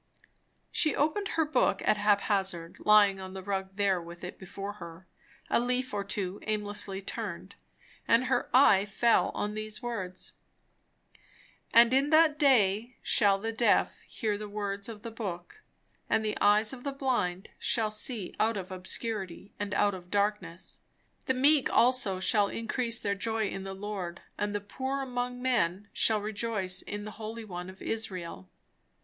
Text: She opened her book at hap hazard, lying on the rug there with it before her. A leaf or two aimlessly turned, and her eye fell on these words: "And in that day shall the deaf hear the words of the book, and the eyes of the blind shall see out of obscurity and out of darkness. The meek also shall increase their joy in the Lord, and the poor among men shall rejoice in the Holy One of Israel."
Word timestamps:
She 0.71 0.95
opened 0.95 1.27
her 1.37 1.45
book 1.45 1.83
at 1.85 1.97
hap 1.97 2.21
hazard, 2.21 2.77
lying 2.79 3.19
on 3.19 3.35
the 3.35 3.43
rug 3.43 3.75
there 3.75 4.01
with 4.01 4.23
it 4.23 4.39
before 4.39 4.73
her. 4.81 5.05
A 5.47 5.59
leaf 5.59 5.93
or 5.93 6.03
two 6.03 6.39
aimlessly 6.47 7.03
turned, 7.03 7.53
and 8.07 8.23
her 8.25 8.49
eye 8.51 8.83
fell 8.85 9.29
on 9.35 9.53
these 9.53 9.83
words: 9.83 10.31
"And 11.71 11.93
in 11.93 12.09
that 12.09 12.39
day 12.39 12.97
shall 13.03 13.37
the 13.37 13.51
deaf 13.51 13.93
hear 14.07 14.39
the 14.39 14.49
words 14.49 14.89
of 14.89 15.03
the 15.03 15.11
book, 15.11 15.61
and 16.09 16.25
the 16.25 16.35
eyes 16.41 16.73
of 16.73 16.83
the 16.83 16.91
blind 16.91 17.49
shall 17.59 17.91
see 17.91 18.33
out 18.39 18.57
of 18.57 18.71
obscurity 18.71 19.53
and 19.59 19.71
out 19.75 19.93
of 19.93 20.09
darkness. 20.09 20.81
The 21.27 21.35
meek 21.35 21.69
also 21.71 22.19
shall 22.19 22.47
increase 22.47 22.99
their 22.99 23.13
joy 23.13 23.49
in 23.49 23.65
the 23.65 23.75
Lord, 23.75 24.23
and 24.35 24.55
the 24.55 24.61
poor 24.61 25.01
among 25.03 25.43
men 25.43 25.89
shall 25.93 26.21
rejoice 26.21 26.81
in 26.81 27.05
the 27.05 27.11
Holy 27.21 27.45
One 27.45 27.69
of 27.69 27.83
Israel." 27.83 28.49